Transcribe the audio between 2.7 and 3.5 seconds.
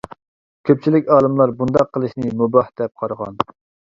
دەپ قارىغان.